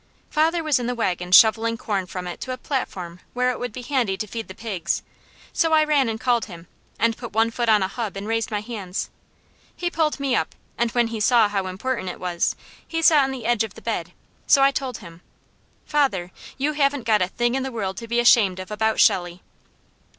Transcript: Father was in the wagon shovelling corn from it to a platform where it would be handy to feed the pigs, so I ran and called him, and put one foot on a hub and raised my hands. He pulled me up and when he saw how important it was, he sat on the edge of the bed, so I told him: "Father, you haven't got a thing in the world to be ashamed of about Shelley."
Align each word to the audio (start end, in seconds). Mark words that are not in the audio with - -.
Father 0.31 0.63
was 0.63 0.79
in 0.79 0.87
the 0.87 0.95
wagon 0.95 1.31
shovelling 1.31 1.77
corn 1.77 2.07
from 2.07 2.25
it 2.25 2.41
to 2.41 2.51
a 2.51 2.57
platform 2.57 3.19
where 3.35 3.51
it 3.51 3.59
would 3.59 3.71
be 3.71 3.83
handy 3.83 4.17
to 4.17 4.25
feed 4.25 4.47
the 4.47 4.55
pigs, 4.55 5.03
so 5.53 5.73
I 5.73 5.83
ran 5.83 6.09
and 6.09 6.19
called 6.19 6.45
him, 6.45 6.65
and 6.97 7.15
put 7.15 7.33
one 7.33 7.51
foot 7.51 7.69
on 7.69 7.83
a 7.83 7.87
hub 7.87 8.17
and 8.17 8.27
raised 8.27 8.49
my 8.49 8.61
hands. 8.61 9.11
He 9.75 9.91
pulled 9.91 10.19
me 10.19 10.35
up 10.35 10.55
and 10.75 10.89
when 10.93 11.09
he 11.09 11.19
saw 11.19 11.47
how 11.49 11.67
important 11.67 12.09
it 12.09 12.19
was, 12.19 12.55
he 12.87 13.03
sat 13.03 13.23
on 13.23 13.29
the 13.29 13.45
edge 13.45 13.63
of 13.63 13.75
the 13.75 13.79
bed, 13.83 14.11
so 14.47 14.63
I 14.63 14.71
told 14.71 14.97
him: 14.97 15.21
"Father, 15.85 16.31
you 16.57 16.71
haven't 16.73 17.03
got 17.05 17.21
a 17.21 17.27
thing 17.27 17.53
in 17.53 17.61
the 17.61 17.71
world 17.71 17.95
to 17.97 18.07
be 18.07 18.19
ashamed 18.19 18.59
of 18.59 18.71
about 18.71 18.99
Shelley." 18.99 19.43